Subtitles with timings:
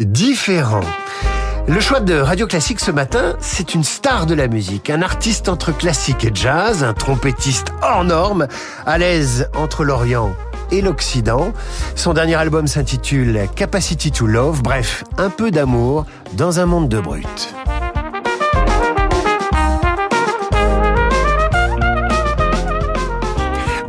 [0.00, 0.84] différent.
[1.66, 5.48] Le choix de Radio Classique ce matin, c'est une star de la musique, un artiste
[5.48, 8.48] entre classique et jazz, un trompettiste hors norme,
[8.84, 10.34] à l'aise entre l'Orient
[10.70, 11.52] et l'Occident.
[11.94, 16.04] Son dernier album s'intitule Capacity to Love, bref, un peu d'amour
[16.34, 17.54] dans un monde de brutes.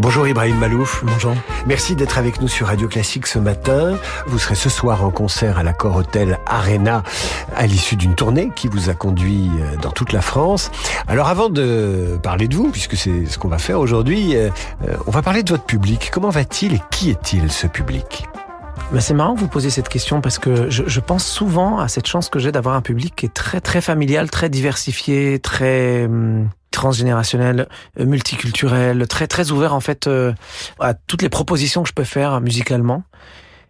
[0.05, 1.03] Bonjour Ibrahim Malouf.
[1.03, 1.33] Bonjour.
[1.65, 3.97] Merci d'être avec nous sur Radio Classique ce matin.
[4.27, 7.01] Vous serez ce soir en concert à l'Accor Hotel Arena
[7.55, 10.69] à l'issue d'une tournée qui vous a conduit euh, dans toute la France.
[11.07, 14.51] Alors avant de parler de vous, puisque c'est ce qu'on va faire aujourd'hui, euh,
[14.87, 16.11] euh, on va parler de votre public.
[16.13, 18.27] Comment va-t-il et qui est-il ce public?
[18.91, 21.87] Ben c'est marrant que vous posiez cette question parce que je, je pense souvent à
[21.87, 26.05] cette chance que j'ai d'avoir un public qui est très très familial, très diversifié, très
[26.05, 27.67] hum, transgénérationnel,
[27.99, 30.33] euh, multiculturel, très très ouvert en fait euh,
[30.79, 33.03] à toutes les propositions que je peux faire musicalement.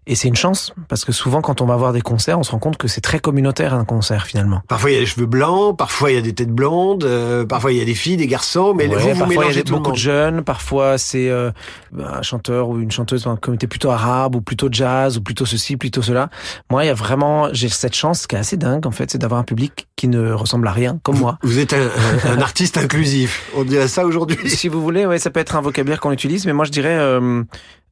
[0.08, 2.52] Et c'est une chance, parce que souvent quand on va voir des concerts, on se
[2.52, 4.62] rend compte que c'est très communautaire un concert finalement.
[4.68, 7.44] Parfois il y a des cheveux blancs, parfois il y a des têtes blondes, euh,
[7.46, 9.60] parfois il y a des filles, des garçons, mais ouais, vous, vous parfois il y
[9.60, 11.50] a beaucoup de jeunes, parfois c'est euh,
[12.00, 15.76] un chanteur ou une chanteuse d'un comité plutôt arabe ou plutôt jazz ou plutôt ceci,
[15.76, 16.30] plutôt cela.
[16.70, 19.18] Moi, il y a vraiment, j'ai cette chance qui est assez dingue en fait, c'est
[19.18, 21.40] d'avoir un public qui ne ressemble à rien, comme moi.
[21.42, 21.82] Vous êtes un,
[22.28, 24.50] un- un artiste inclusif, on dirait ça aujourd'hui.
[24.52, 26.96] si vous voulez, ouais, ça peut être un vocabulaire qu'on utilise, mais moi je dirais
[26.96, 27.44] euh,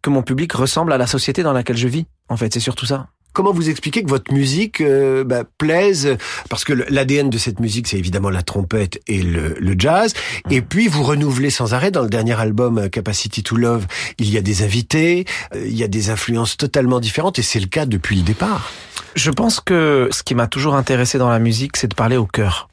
[0.04, 2.06] que mon public ressemble à la société dans laquelle je vis.
[2.30, 3.08] En fait, c'est surtout ça.
[3.32, 6.18] Comment vous expliquez que votre musique euh, bah, plaise?
[6.50, 10.14] Parce que l'ADN de cette musique, c'est évidemment la trompette et le, le jazz.
[10.52, 11.90] Et puis, vous renouvelez sans arrêt.
[11.90, 13.88] Dans le dernier album, euh, Capacity to Love,
[14.20, 17.59] il y a des invités, euh, il y a des influences totalement différentes, et c'est
[17.59, 18.72] le cas depuis le départ.
[19.16, 22.28] Je pense que ce qui m'a toujours intéressé dans la musique, c'est de parler au
[22.28, 22.70] cœur.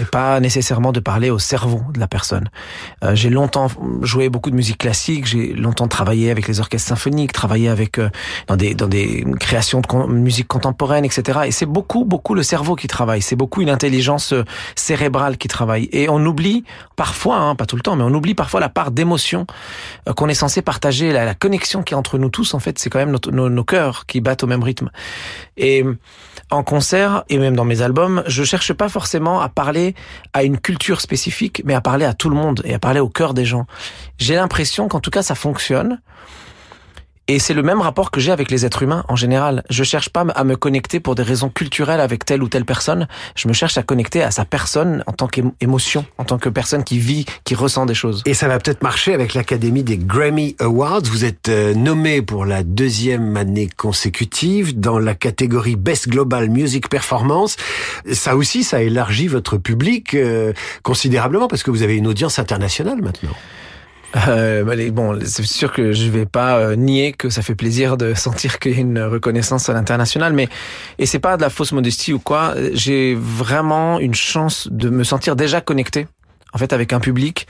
[0.00, 2.48] Et pas nécessairement de parler au cerveau de la personne.
[3.04, 3.68] Euh, j'ai longtemps
[4.02, 8.08] joué beaucoup de musique classique, j'ai longtemps travaillé avec les orchestres symphoniques, travaillé avec euh,
[8.46, 11.40] dans des dans des créations de musique contemporaine, etc.
[11.46, 15.48] Et c'est beaucoup beaucoup le cerveau qui travaille, c'est beaucoup une intelligence euh, cérébrale qui
[15.48, 15.88] travaille.
[15.92, 16.64] Et on oublie
[16.96, 19.46] parfois, hein, pas tout le temps, mais on oublie parfois la part d'émotion
[20.08, 22.54] euh, qu'on est censé partager, la, la connexion qui est entre nous tous.
[22.54, 24.90] En fait, c'est quand même notre- nos, nos cœurs qui battent au même rythme.
[25.58, 25.84] Et
[26.50, 29.89] en concert et même dans mes albums, je cherche pas forcément à parler
[30.32, 33.08] à une culture spécifique, mais à parler à tout le monde et à parler au
[33.08, 33.66] cœur des gens.
[34.18, 36.00] J'ai l'impression qu'en tout cas ça fonctionne.
[37.32, 39.62] Et c'est le même rapport que j'ai avec les êtres humains en général.
[39.70, 43.06] Je cherche pas à me connecter pour des raisons culturelles avec telle ou telle personne.
[43.36, 46.82] Je me cherche à connecter à sa personne en tant qu'émotion, en tant que personne
[46.82, 48.24] qui vit, qui ressent des choses.
[48.26, 51.02] Et ça va peut-être marcher avec l'Académie des Grammy Awards.
[51.04, 56.88] Vous êtes euh, nommé pour la deuxième année consécutive dans la catégorie Best Global Music
[56.88, 57.54] Performance.
[58.12, 60.52] Ça aussi, ça élargit votre public euh,
[60.82, 63.36] considérablement parce que vous avez une audience internationale maintenant.
[64.28, 68.14] Euh, bon, c'est sûr que je vais pas euh, nier que ça fait plaisir de
[68.14, 70.48] sentir qu'il y a une reconnaissance à l'international, mais
[70.98, 72.54] et c'est pas de la fausse modestie ou quoi.
[72.72, 76.08] J'ai vraiment une chance de me sentir déjà connecté,
[76.52, 77.46] en fait, avec un public.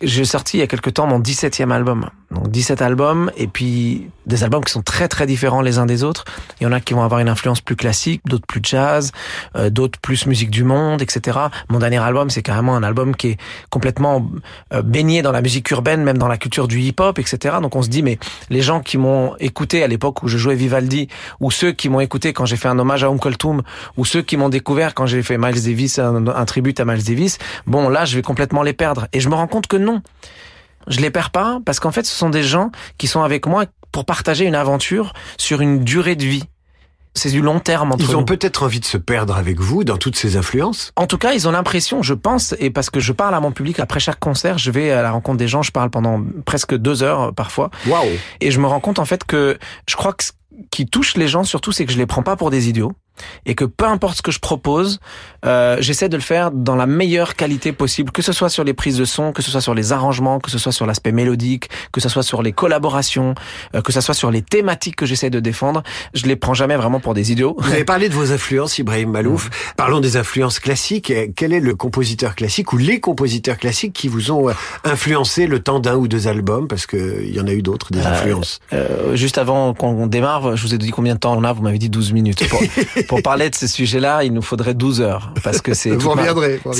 [0.00, 2.08] J'ai sorti il y a quelque temps mon 17e album.
[2.30, 6.04] Donc 17 albums et puis des albums qui sont très très différents les uns des
[6.04, 6.24] autres.
[6.60, 9.12] Il y en a qui vont avoir une influence plus classique, d'autres plus jazz,
[9.56, 11.38] euh, d'autres plus musique du monde, etc.
[11.70, 13.36] Mon dernier album, c'est carrément un album qui est
[13.70, 14.30] complètement
[14.74, 17.56] euh, baigné dans la musique urbaine, même dans la culture du hip-hop, etc.
[17.62, 18.18] Donc on se dit, mais
[18.50, 21.08] les gens qui m'ont écouté à l'époque où je jouais Vivaldi,
[21.40, 23.62] ou ceux qui m'ont écouté quand j'ai fait un hommage à Oum Kulthum,
[23.96, 27.04] ou ceux qui m'ont découvert quand j'ai fait Miles Davis, un, un tribut à Miles
[27.04, 29.08] Davis, bon là, je vais complètement les perdre.
[29.14, 29.87] Et je me rends compte que non.
[30.86, 33.66] Je les perds pas parce qu'en fait, ce sont des gens qui sont avec moi
[33.92, 36.44] pour partager une aventure sur une durée de vie.
[37.14, 39.96] C'est du long terme entre Ils ont peut-être envie de se perdre avec vous dans
[39.96, 40.92] toutes ces influences.
[40.94, 43.50] En tout cas, ils ont l'impression, je pense, et parce que je parle à mon
[43.50, 46.76] public après chaque concert, je vais à la rencontre des gens, je parle pendant presque
[46.76, 48.06] deux heures euh, parfois, Waouh
[48.40, 50.32] et je me rends compte en fait que je crois que ce
[50.70, 52.92] qui touche les gens surtout, c'est que je les prends pas pour des idiots.
[53.46, 55.00] Et que peu importe ce que je propose,
[55.44, 58.74] euh, j'essaie de le faire dans la meilleure qualité possible, que ce soit sur les
[58.74, 61.68] prises de son, que ce soit sur les arrangements, que ce soit sur l'aspect mélodique,
[61.92, 63.34] que ce soit sur les collaborations,
[63.74, 65.82] euh, que ce soit sur les thématiques que j'essaie de défendre.
[66.14, 67.56] Je les prends jamais vraiment pour des idiots.
[67.58, 69.50] Vous avez parlé de vos influences, Ibrahim Malouf.
[69.76, 71.10] Parlons des influences classiques.
[71.10, 74.52] Euh, Quel est le compositeur classique ou les compositeurs classiques qui vous ont euh,
[74.84, 76.68] influencé le temps d'un ou deux albums?
[76.68, 78.60] Parce que il y en a eu d'autres, des influences.
[78.72, 81.62] Euh, juste avant qu'on démarre, je vous ai dit combien de temps on a, vous
[81.62, 82.48] m'avez dit 12 minutes.
[82.48, 82.60] Pour,
[83.08, 86.14] pour parler de ce sujet-là, il nous faudrait 12 heures, parce que c'est Vous toute,
[86.16, 86.22] ma-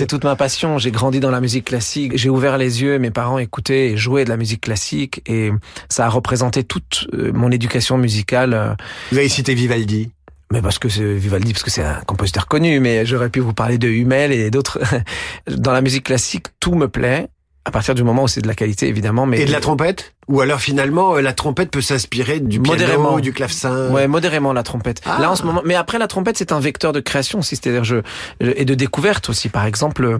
[0.06, 0.78] toute ma passion.
[0.78, 4.24] J'ai grandi dans la musique classique, j'ai ouvert les yeux, mes parents écoutaient et jouaient
[4.24, 5.50] de la musique classique, et
[5.88, 8.54] ça a représenté toute euh, mon éducation musicale.
[8.54, 8.74] euh,
[9.12, 10.10] Vous avez cité Vivaldi.
[10.50, 13.52] Mais parce que c'est Vivaldi, parce que c'est un compositeur connu, mais j'aurais pu vous
[13.52, 14.78] parler de Hummel et d'autres.
[15.46, 17.28] Dans la musique classique, tout me plaît.
[17.64, 19.26] À partir du moment où c'est de la qualité, évidemment.
[19.26, 23.20] Mais et de la trompette Ou alors finalement, euh, la trompette peut s'inspirer du piano,
[23.20, 25.02] du clavecin Ouais, modérément la trompette.
[25.04, 25.18] Ah.
[25.20, 27.84] Là en ce moment, mais après la trompette, c'est un vecteur de création aussi, c'est-à-dire
[27.84, 27.96] je
[28.40, 29.48] et de découverte aussi.
[29.48, 30.18] Par exemple, euh,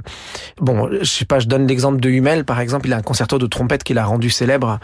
[0.61, 3.38] bon, je sais pas, je donne l'exemple de Hummel, par exemple, il a un concerto
[3.38, 4.79] de trompette qu'il a rendu célèbre,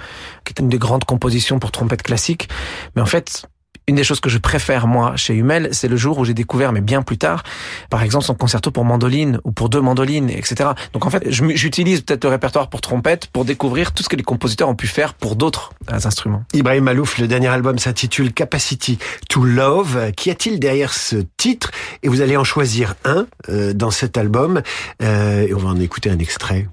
[0.44, 2.48] qui est une des grandes compositions pour trompette classique.
[2.96, 3.46] Mais en fait,
[3.86, 6.72] une des choses que je préfère, moi, chez Hummel, c'est le jour où j'ai découvert,
[6.72, 7.42] mais bien plus tard,
[7.90, 10.70] par exemple, son concerto pour mandoline ou pour deux mandolines, etc.
[10.92, 14.22] Donc en fait, j'utilise peut-être le répertoire pour trompette pour découvrir tout ce que les
[14.22, 16.44] compositeurs ont pu faire pour d'autres euh, instruments.
[16.54, 18.98] Ibrahim Malouf, le dernier album s'intitule Capacity
[19.28, 20.12] to Love.
[20.16, 21.70] Qu'y a-t-il derrière ce titre?
[22.02, 24.62] Et vous allez en choisir un euh, dans cet album.
[25.02, 26.68] Euh, et on va en écouter un extrait.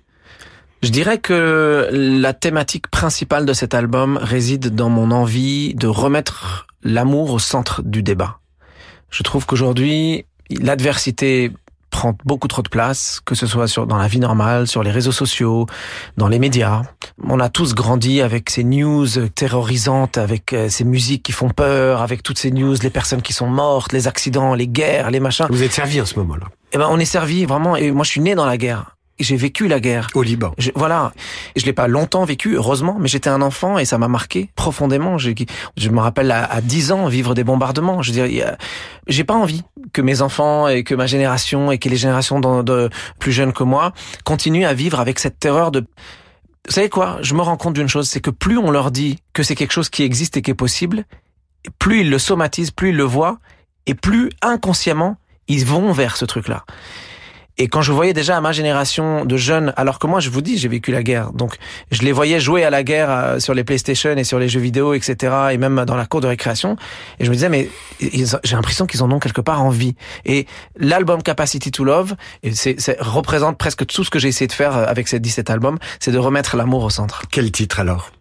[0.84, 6.66] Je dirais que la thématique principale de cet album réside dans mon envie de remettre
[6.82, 8.40] l'amour au centre du débat.
[9.12, 11.52] Je trouve qu'aujourd'hui, l'adversité
[11.92, 14.90] prend beaucoup trop de place, que ce soit sur, dans la vie normale, sur les
[14.90, 15.68] réseaux sociaux,
[16.18, 16.82] dans les médias.
[17.28, 22.02] On a tous grandi avec ces news terrorisantes, avec euh, ces musiques qui font peur,
[22.02, 25.46] avec toutes ces news, les personnes qui sont mortes, les accidents, les guerres, les machins.
[25.50, 26.48] Vous êtes servi en ce moment-là.
[26.72, 27.76] Eh ben, on est servi vraiment.
[27.76, 30.08] Et moi, je suis né dans la guerre j'ai vécu la guerre.
[30.14, 30.54] Au Liban.
[30.58, 31.14] Je, voilà.
[31.56, 35.18] Je l'ai pas longtemps vécu, heureusement, mais j'étais un enfant et ça m'a marqué profondément.
[35.18, 35.32] Je,
[35.78, 38.02] je me rappelle à, à, 10 ans vivre des bombardements.
[38.02, 38.56] Je veux dire,
[39.08, 39.64] j'ai pas envie
[39.94, 42.90] que mes enfants et que ma génération et que les générations de, de
[43.20, 45.86] plus jeunes que moi continuent à vivre avec cette terreur de
[46.68, 47.18] vous savez quoi?
[47.22, 49.72] Je me rends compte d'une chose, c'est que plus on leur dit que c'est quelque
[49.72, 51.06] chose qui existe et qui est possible,
[51.80, 53.40] plus ils le somatisent, plus ils le voient,
[53.88, 56.64] et plus inconsciemment ils vont vers ce truc-là.
[57.58, 60.42] Et quand je voyais déjà à ma génération de jeunes, alors que moi je vous
[60.42, 61.56] dis j'ai vécu la guerre, donc
[61.92, 64.60] je les voyais jouer à la guerre euh, sur les PlayStation et sur les jeux
[64.60, 65.34] vidéo, etc.
[65.52, 66.78] Et même dans la cour de récréation,
[67.20, 67.70] et je me disais mais
[68.00, 69.96] j'ai l'impression qu'ils en ont quelque part envie.
[70.26, 72.16] Et l'album Capacity to Love,
[72.54, 75.78] c'est, représente presque tout ce que j'ai essayé de faire euh, avec ces 17 albums,
[76.00, 77.24] c'est de remettre l'amour au centre.
[77.32, 78.12] Quel titre alors?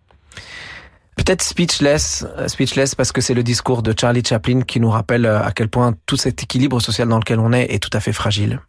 [1.16, 5.26] Peut-être Speechless, euh, Speechless parce que c'est le discours de Charlie Chaplin qui nous rappelle
[5.26, 8.12] à quel point tout cet équilibre social dans lequel on est est tout à fait
[8.12, 8.60] fragile.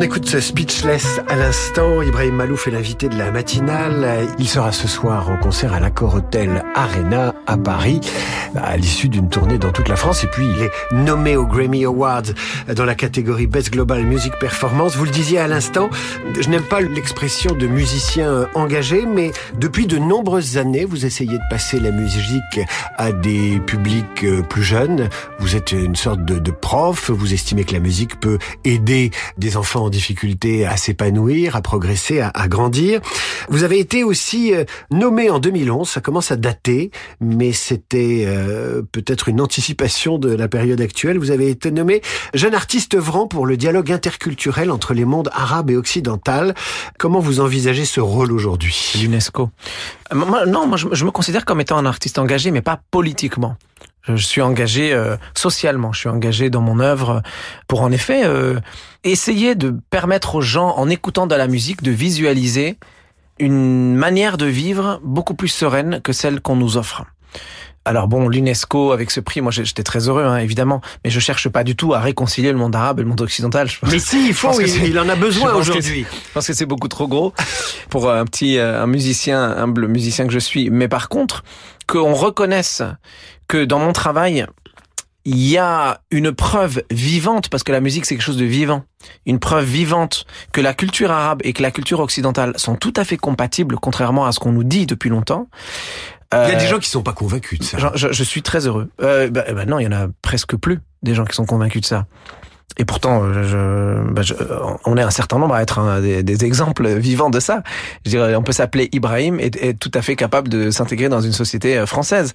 [0.00, 2.00] On écoute ce Speechless à l'instant.
[2.00, 4.26] Ibrahim Malouf est l'invité de la matinale.
[4.38, 8.00] Il sera ce soir en concert à l'Accor Hotel Arena à Paris,
[8.56, 10.24] à l'issue d'une tournée dans toute la France.
[10.24, 12.32] Et puis, il est nommé aux Grammy Awards
[12.74, 14.96] dans la catégorie Best Global Music Performance.
[14.96, 15.90] Vous le disiez à l'instant,
[16.40, 21.48] je n'aime pas l'expression de musicien engagé, mais depuis de nombreuses années, vous essayez de
[21.50, 22.58] passer la musique
[22.96, 25.10] à des publics euh, plus jeunes.
[25.40, 27.10] Vous êtes une sorte de, de prof.
[27.10, 32.48] Vous estimez que la musique peut aider des enfants difficulté à s'épanouir, à progresser, à,
[32.48, 33.00] grandir.
[33.48, 38.82] Vous avez été aussi euh, nommé en 2011, ça commence à dater, mais c'était euh,
[38.92, 41.18] peut-être une anticipation de la période actuelle.
[41.18, 42.00] Vous avez été nommé
[42.34, 46.54] jeune artiste œuvrant pour le dialogue interculturel entre les mondes arabes et occidental.
[46.98, 48.92] Comment vous envisagez ce rôle aujourd'hui?
[49.00, 49.50] L'UNESCO.
[50.12, 53.56] Euh, non, moi je me considère comme étant un artiste engagé, mais pas politiquement.
[54.04, 57.22] Je suis engagé euh, socialement, je suis engagé dans mon œuvre
[57.68, 58.58] pour en effet euh,
[59.04, 62.78] essayer de permettre aux gens, en écoutant de la musique, de visualiser
[63.38, 67.04] une manière de vivre beaucoup plus sereine que celle qu'on nous offre.
[67.86, 71.48] Alors bon, l'UNESCO avec ce prix, moi j'étais très heureux, hein, évidemment, mais je cherche
[71.48, 73.68] pas du tout à réconcilier le monde arabe et le monde occidental.
[73.90, 76.04] mais si, il faut, il, en a besoin aujourd'hui.
[76.04, 77.32] Je pense que c'est beaucoup trop gros
[77.88, 80.68] pour un petit, euh, un musicien, humble musicien que je suis.
[80.68, 81.42] Mais par contre,
[81.86, 82.82] qu'on reconnaisse
[83.50, 84.46] que dans mon travail,
[85.24, 88.84] il y a une preuve vivante, parce que la musique c'est quelque chose de vivant,
[89.26, 93.04] une preuve vivante que la culture arabe et que la culture occidentale sont tout à
[93.04, 95.48] fait compatibles, contrairement à ce qu'on nous dit depuis longtemps.
[96.32, 97.92] il y a des euh, gens qui sont pas convaincus de ça.
[97.96, 98.88] Je, je suis très heureux.
[99.02, 101.82] Euh, bah, bah non, il y en a presque plus des gens qui sont convaincus
[101.82, 102.06] de ça.
[102.78, 104.34] Et pourtant, je, bah je,
[104.84, 107.62] on est un certain nombre à être des, des, exemples vivants de ça.
[108.06, 111.20] Je dirais, on peut s'appeler Ibrahim et être tout à fait capable de s'intégrer dans
[111.20, 112.32] une société euh, française.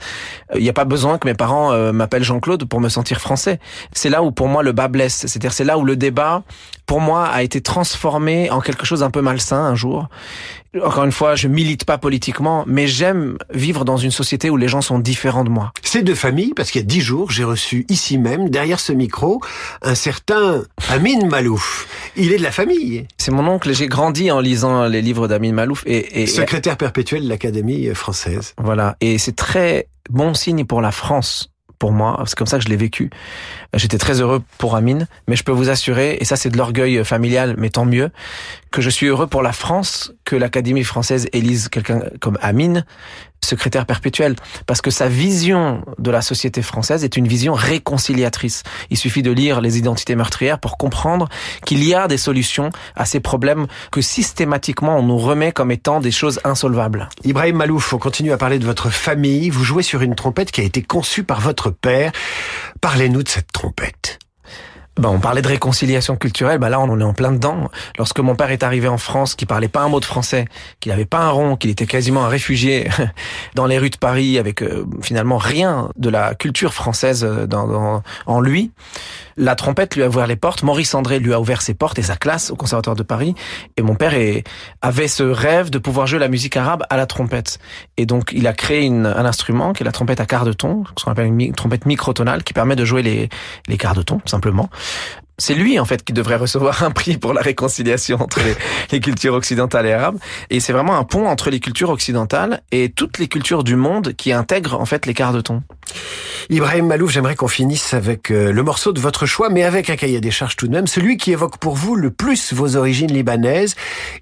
[0.53, 3.59] Il n'y a pas besoin que mes parents euh, m'appellent Jean-Claude pour me sentir français.
[3.93, 5.25] C'est là où pour moi le bas blesse.
[5.27, 6.43] C'est-à-dire c'est là où le débat,
[6.85, 10.09] pour moi, a été transformé en quelque chose un peu malsain un jour.
[10.83, 14.67] Encore une fois, je milite pas politiquement, mais j'aime vivre dans une société où les
[14.67, 15.71] gens sont différents de moi.
[15.83, 18.91] C'est de famille, parce qu'il y a dix jours, j'ai reçu ici même, derrière ce
[18.91, 19.41] micro,
[19.81, 21.87] un certain Amin Malouf.
[22.15, 23.07] Il est de la famille.
[23.17, 25.83] C'est mon oncle, j'ai grandi en lisant les livres d'Amin Malouf.
[25.85, 28.53] Et, et Secrétaire perpétuel de l'Académie française.
[28.57, 32.63] Voilà, et c'est très bon signe pour la France pour moi, c'est comme ça que
[32.63, 33.09] je l'ai vécu.
[33.73, 37.03] J'étais très heureux pour Amine, mais je peux vous assurer, et ça c'est de l'orgueil
[37.03, 38.11] familial, mais tant mieux,
[38.71, 42.85] que je suis heureux pour la France que l'Académie française élise quelqu'un comme Amine,
[43.45, 44.35] secrétaire perpétuel,
[44.65, 48.63] parce que sa vision de la société française est une vision réconciliatrice.
[48.89, 51.29] Il suffit de lire les identités meurtrières pour comprendre
[51.65, 55.99] qu'il y a des solutions à ces problèmes que systématiquement on nous remet comme étant
[55.99, 57.09] des choses insolvables.
[57.23, 59.49] Ibrahim Malouf, on continue à parler de votre famille.
[59.49, 62.11] Vous jouez sur une trompette qui a été conçue par votre père.
[62.81, 64.04] Parlez-nous de cette trompette.
[64.97, 67.69] Ben, on parlait de réconciliation culturelle, ben là on en est en plein dedans.
[67.97, 70.45] Lorsque mon père est arrivé en France, qui parlait pas un mot de français,
[70.79, 72.87] qu'il n'avait pas un rond, qu'il était quasiment un réfugié
[73.55, 77.67] dans les rues de Paris avec euh, finalement rien de la culture française euh, dans,
[77.67, 78.71] dans, en lui,
[79.37, 80.63] la trompette lui a ouvert les portes.
[80.63, 83.35] Maurice André lui a ouvert ses portes et sa classe au Conservatoire de Paris.
[83.77, 84.43] Et mon père est,
[84.81, 87.59] avait ce rêve de pouvoir jouer la musique arabe à la trompette.
[87.97, 90.53] Et donc il a créé une, un instrument qui est la trompette à quart de
[90.53, 93.29] ton, ce qu'on appelle une trompette microtonale, qui permet de jouer les,
[93.67, 94.69] les quarts de ton simplement
[95.37, 98.39] c'est lui en fait qui devrait recevoir un prix pour la réconciliation entre
[98.91, 100.17] les, cultures occidentales et arabes.
[100.49, 104.13] Et c'est vraiment un pont entre les cultures occidentales et toutes les cultures du monde
[104.13, 105.63] qui intègrent en fait quarts de ton.
[106.49, 109.95] Ibrahim Malouf, j'aimerais qu'on finisse avec euh, le morceau de votre choix, mais avec un
[109.95, 113.11] cahier des charges tout de même, celui qui évoque pour vous le plus vos origines
[113.11, 113.75] libanaises,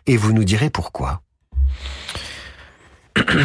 [0.08, 1.22] et vous nous direz pourquoi.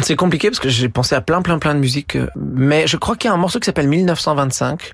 [0.01, 2.97] C'est compliqué parce que j'ai pensé à plein plein plein de musiques, euh, mais je
[2.97, 4.93] crois qu'il y a un morceau qui s'appelle 1925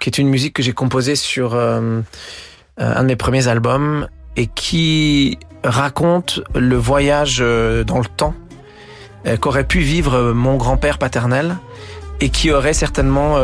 [0.00, 2.00] qui est une musique que j'ai composée sur euh,
[2.80, 8.34] euh, un de mes premiers albums et qui raconte le voyage euh, dans le temps
[9.40, 11.58] qu'aurait pu vivre mon grand-père paternel
[12.20, 13.36] et qui aurait certainement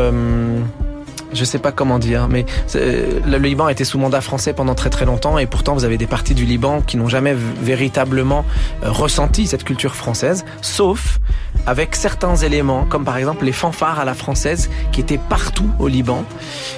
[1.34, 4.88] je sais pas comment dire, mais le Liban a été sous mandat français pendant très
[4.88, 8.46] très longtemps et pourtant vous avez des parties du Liban qui n'ont jamais véritablement
[8.80, 11.20] ressenti cette culture française, sauf
[11.66, 15.88] avec certains éléments, comme par exemple les fanfares à la française qui étaient partout au
[15.88, 16.24] Liban.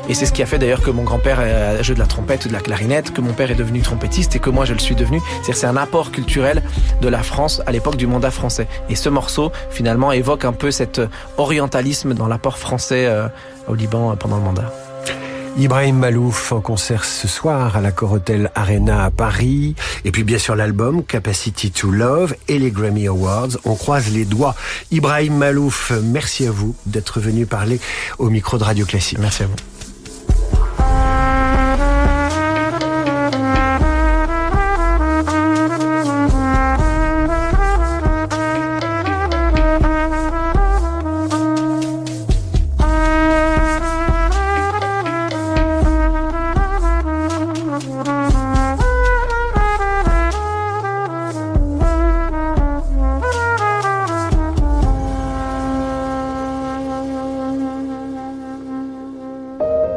[0.09, 2.47] Et c'est ce qui a fait d'ailleurs que mon grand-père a joué de la trompette
[2.47, 4.79] ou de la clarinette, que mon père est devenu trompettiste et que moi je le
[4.79, 5.21] suis devenu.
[5.43, 6.63] C'est un apport culturel
[7.01, 8.69] de la France à l'époque du mandat français.
[8.89, 11.01] Et ce morceau finalement évoque un peu cet
[11.37, 13.29] orientalisme dans l'apport français euh,
[13.69, 14.88] au Liban pendant le mandat.
[15.59, 19.75] Ibrahim Malouf en concert ce soir à la Corotel Arena à Paris.
[20.05, 23.59] Et puis bien sûr l'album Capacity to Love et les Grammy Awards.
[23.65, 24.55] On croise les doigts.
[24.93, 27.81] Ibrahim Malouf, merci à vous d'être venu parler
[28.19, 29.19] au micro de Radio Classique.
[29.19, 29.78] Merci à vous.